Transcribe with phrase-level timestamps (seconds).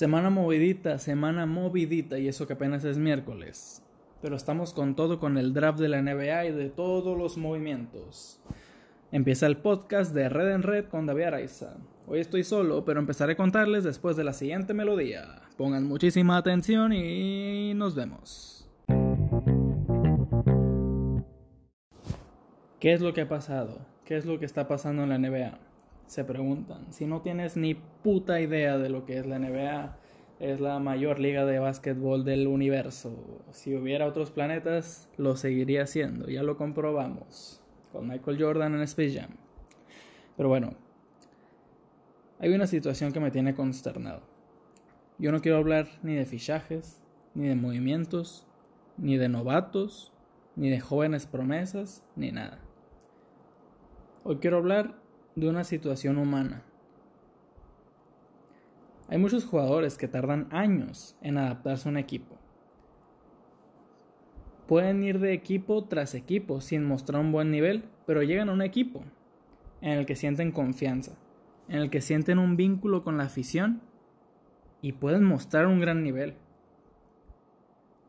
[0.00, 3.82] Semana movidita, semana movidita y eso que apenas es miércoles.
[4.22, 8.40] Pero estamos con todo con el draft de la NBA y de todos los movimientos.
[9.12, 11.76] Empieza el podcast de Red en Red con David Araiza.
[12.06, 15.42] Hoy estoy solo, pero empezaré a contarles después de la siguiente melodía.
[15.58, 18.66] Pongan muchísima atención y nos vemos.
[22.78, 23.84] ¿Qué es lo que ha pasado?
[24.06, 25.69] ¿Qué es lo que está pasando en la NBA?
[26.10, 26.92] Se preguntan.
[26.92, 29.96] Si no tienes ni puta idea de lo que es la NBA,
[30.40, 33.44] es la mayor liga de básquetbol del universo.
[33.52, 36.26] Si hubiera otros planetas, lo seguiría siendo.
[36.28, 37.62] Ya lo comprobamos
[37.92, 39.36] con Michael Jordan en Space Jam.
[40.36, 40.74] Pero bueno,
[42.40, 44.22] hay una situación que me tiene consternado.
[45.16, 47.00] Yo no quiero hablar ni de fichajes,
[47.34, 48.48] ni de movimientos,
[48.96, 50.12] ni de novatos,
[50.56, 52.58] ni de jóvenes promesas, ni nada.
[54.24, 54.99] Hoy quiero hablar
[55.40, 56.62] de una situación humana.
[59.08, 62.36] Hay muchos jugadores que tardan años en adaptarse a un equipo.
[64.68, 68.62] Pueden ir de equipo tras equipo sin mostrar un buen nivel, pero llegan a un
[68.62, 69.02] equipo
[69.80, 71.16] en el que sienten confianza,
[71.68, 73.80] en el que sienten un vínculo con la afición
[74.80, 76.34] y pueden mostrar un gran nivel.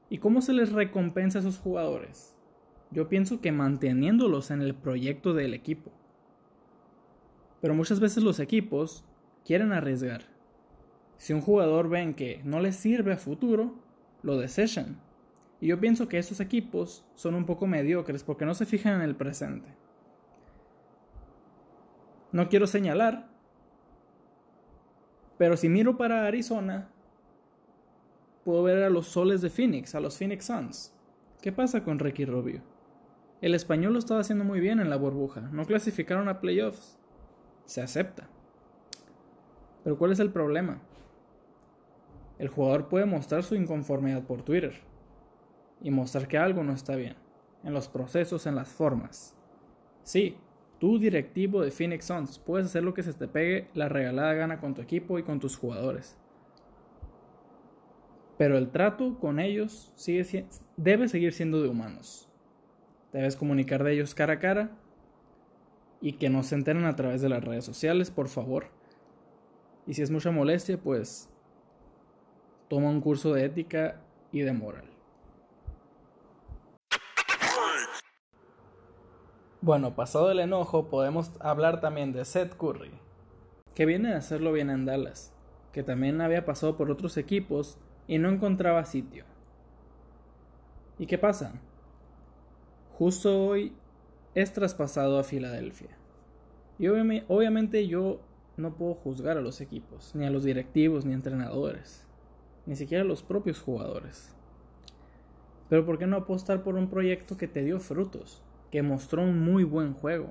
[0.10, 2.36] ¿Y cómo se les recompensa a esos jugadores?
[2.92, 5.92] Yo pienso que manteniéndolos en el proyecto del equipo.
[7.62, 9.06] Pero muchas veces los equipos
[9.46, 10.24] quieren arriesgar.
[11.18, 13.76] Si un jugador ven que no les sirve a futuro,
[14.24, 15.00] lo desechan.
[15.60, 19.02] Y yo pienso que esos equipos son un poco mediocres porque no se fijan en
[19.02, 19.70] el presente.
[22.32, 23.30] No quiero señalar,
[25.38, 26.90] pero si miro para Arizona,
[28.44, 30.94] puedo ver a los soles de Phoenix, a los Phoenix Suns.
[31.42, 32.62] ¿Qué pasa con Ricky Rubio?
[33.42, 37.01] El español lo estaba haciendo muy bien en la burbuja, no clasificaron a playoffs
[37.66, 38.28] se acepta.
[39.84, 40.80] Pero ¿cuál es el problema?
[42.38, 44.74] El jugador puede mostrar su inconformidad por Twitter
[45.82, 47.16] y mostrar que algo no está bien,
[47.64, 49.36] en los procesos, en las formas.
[50.04, 50.38] Sí,
[50.80, 54.60] tú directivo de Phoenix Suns puedes hacer lo que se te pegue la regalada gana
[54.60, 56.18] con tu equipo y con tus jugadores.
[58.38, 60.48] Pero el trato con ellos sigue,
[60.78, 62.28] debe seguir siendo de humanos.
[63.14, 64.72] Debes comunicar de ellos cara a cara
[66.02, 68.66] y que no se enteren a través de las redes sociales, por favor.
[69.86, 71.30] Y si es mucha molestia, pues
[72.68, 74.02] toma un curso de ética
[74.32, 74.86] y de moral.
[79.62, 82.92] Bueno, pasado el enojo, podemos hablar también de Seth Curry,
[83.76, 85.32] que viene a hacerlo bien en Dallas,
[85.72, 89.24] que también había pasado por otros equipos y no encontraba sitio.
[90.98, 91.54] ¿Y qué pasa?
[92.98, 93.76] Justo hoy
[94.36, 95.90] es traspasado a Filadelfia.
[96.80, 98.22] Y obviamente yo
[98.58, 102.08] no puedo juzgar a los equipos, ni a los directivos, ni entrenadores,
[102.66, 104.36] ni siquiera a los propios jugadores.
[105.70, 109.40] Pero ¿por qué no apostar por un proyecto que te dio frutos, que mostró un
[109.40, 110.30] muy buen juego?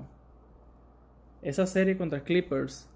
[1.42, 2.90] Esa serie contra Clippers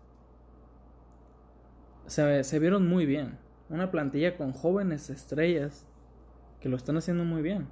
[2.07, 3.39] se, vieron muy bien.
[3.71, 5.87] Una plantilla con jóvenes estrellas
[6.61, 7.69] que lo están haciendo muy bien.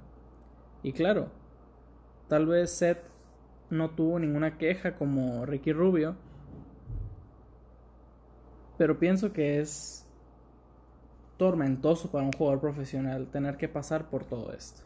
[0.81, 1.29] Y claro,
[2.27, 3.12] tal vez Seth
[3.69, 6.15] no tuvo ninguna queja como Ricky Rubio.
[8.77, 10.05] Pero pienso que es
[11.37, 14.81] tormentoso para un jugador profesional tener que pasar por todo esto.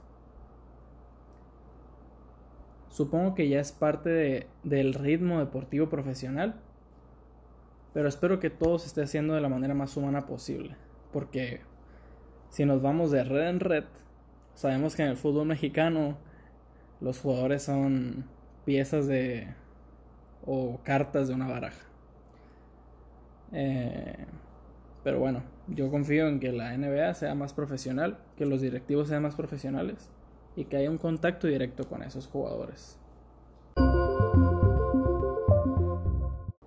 [2.90, 6.56] Supongo que ya es parte del ritmo deportivo profesional,
[7.94, 10.76] pero espero que todo se esté haciendo de la manera más humana posible,
[11.14, 11.62] porque
[12.50, 13.84] si nos vamos de red en red,
[14.56, 16.18] sabemos que en el fútbol mexicano
[17.00, 18.26] los jugadores son
[18.68, 19.48] piezas de
[20.46, 21.86] o cartas de una baraja.
[23.54, 24.26] Eh,
[25.06, 29.24] pero bueno, yo confío en que la NBA sea más profesional, que los directivos sean
[29.24, 30.12] más profesionales
[30.58, 33.00] y que haya un contacto directo con esos jugadores.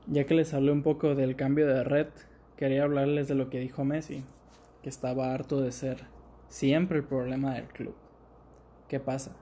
[0.07, 2.09] Ya que les hablé un poco del cambio de red,
[2.57, 4.25] quería hablarles de lo que dijo Messi,
[4.83, 5.99] que estaba harto de ser
[6.49, 7.95] siempre el problema del club.
[8.89, 9.37] ¿Qué pasa?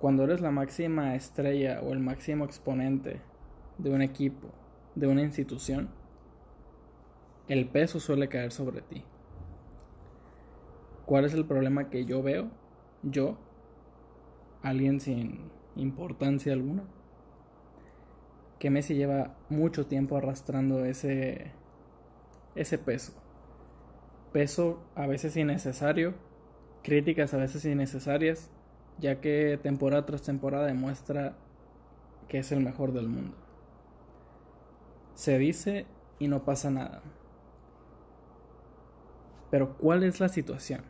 [0.00, 3.20] Cuando eres la máxima estrella o el máximo exponente
[3.76, 4.48] de un equipo,
[4.94, 5.90] de una institución,
[7.48, 9.04] el peso suele caer sobre ti.
[11.04, 12.48] ¿Cuál es el problema que yo veo?
[13.02, 13.36] Yo,
[14.62, 16.84] alguien sin importancia alguna,
[18.58, 21.52] que Messi lleva mucho tiempo arrastrando ese,
[22.54, 23.12] ese peso.
[24.32, 26.14] Peso a veces innecesario,
[26.82, 28.50] críticas a veces innecesarias,
[29.00, 31.34] ya que temporada tras temporada demuestra
[32.28, 33.36] que es el mejor del mundo.
[35.14, 35.86] Se dice
[36.18, 37.02] y no pasa nada.
[39.50, 40.82] Pero ¿cuál es la situación?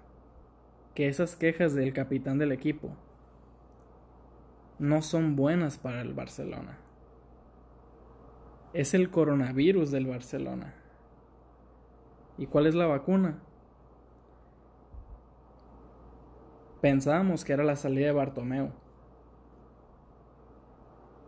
[0.94, 2.90] Que esas quejas del capitán del equipo
[4.78, 6.78] no son buenas para el Barcelona.
[8.72, 10.74] Es el coronavirus del Barcelona.
[12.38, 13.38] ¿Y cuál es la vacuna?
[16.80, 18.70] Pensábamos que era la salida de Bartomeu.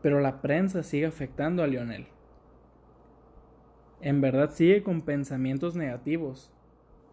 [0.00, 2.06] Pero la prensa sigue afectando a Lionel.
[4.00, 6.50] En verdad sigue con pensamientos negativos.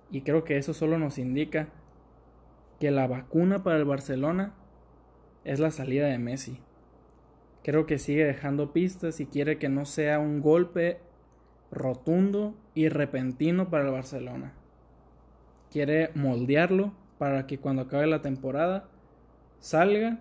[0.09, 1.67] Y creo que eso solo nos indica
[2.79, 4.53] que la vacuna para el Barcelona
[5.43, 6.59] es la salida de Messi.
[7.63, 10.99] Creo que sigue dejando pistas y quiere que no sea un golpe
[11.71, 14.53] rotundo y repentino para el Barcelona.
[15.69, 18.89] Quiere moldearlo para que cuando acabe la temporada
[19.59, 20.19] salga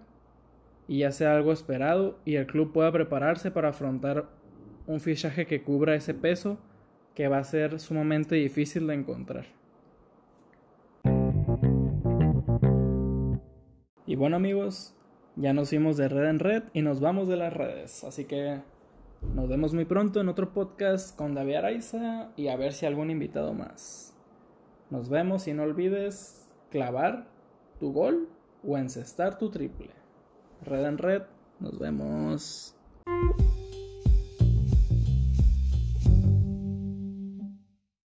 [0.88, 4.26] y ya sea algo esperado y el club pueda prepararse para afrontar
[4.86, 6.58] un fichaje que cubra ese peso
[7.14, 9.46] que va a ser sumamente difícil de encontrar.
[14.04, 14.94] Y bueno amigos,
[15.36, 18.58] ya nos fuimos de red en red y nos vamos de las redes, así que
[19.34, 23.10] nos vemos muy pronto en otro podcast con David Araiza y a ver si algún
[23.10, 24.16] invitado más.
[24.90, 27.26] Nos vemos y no olvides clavar
[27.80, 28.28] tu gol
[28.62, 29.90] o encestar tu triple.
[30.62, 31.22] Red en red,
[31.60, 32.74] nos vemos.